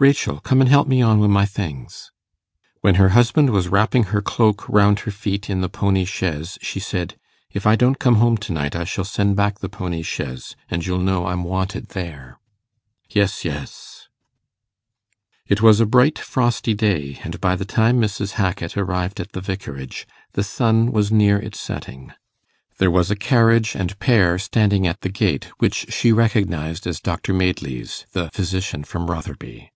'Rachel, 0.00 0.38
come 0.38 0.60
an' 0.60 0.68
help 0.68 0.86
me 0.86 1.02
on 1.02 1.18
wi' 1.18 1.26
my 1.26 1.44
things.' 1.44 2.12
When 2.82 2.94
her 3.02 3.08
husband 3.18 3.50
was 3.50 3.66
wrapping 3.66 4.04
her 4.14 4.22
cloak 4.22 4.68
round 4.68 5.00
her 5.00 5.10
feet 5.10 5.50
in 5.50 5.60
the 5.60 5.68
pony 5.68 6.04
chaise, 6.04 6.56
she 6.62 6.78
said, 6.78 7.18
'If 7.50 7.66
I 7.66 7.74
don't 7.74 7.98
come 7.98 8.14
home 8.14 8.36
to 8.36 8.52
night, 8.52 8.76
I 8.76 8.84
shall 8.84 9.02
send 9.04 9.34
back 9.34 9.58
the 9.58 9.68
pony 9.68 10.02
chaise, 10.02 10.54
and 10.70 10.86
you'll 10.86 11.00
know 11.00 11.26
I'm 11.26 11.42
wanted 11.42 11.88
there.' 11.88 12.38
'Yes, 13.10 13.44
yes.' 13.44 14.06
It 15.48 15.62
was 15.62 15.80
a 15.80 15.84
bright 15.84 16.16
frosty 16.16 16.74
day, 16.74 17.18
and 17.24 17.40
by 17.40 17.56
the 17.56 17.64
time 17.64 18.00
Mrs. 18.00 18.34
Hackit 18.34 18.76
arrived 18.76 19.18
at 19.18 19.32
the 19.32 19.40
Vicarage, 19.40 20.06
the 20.34 20.44
sun 20.44 20.92
was 20.92 21.10
near 21.10 21.38
its 21.40 21.58
setting. 21.58 22.12
There 22.78 22.88
was 22.88 23.10
a 23.10 23.16
carriage 23.16 23.74
and 23.74 23.98
pair 23.98 24.38
standing 24.38 24.86
at 24.86 25.00
the 25.00 25.08
gate, 25.08 25.46
which 25.58 25.92
she 25.92 26.12
recognized 26.12 26.86
as 26.86 27.00
Dr 27.00 27.34
Madeley's, 27.34 28.06
the 28.12 28.30
physician 28.30 28.84
from 28.84 29.10
Rotherby. 29.10 29.72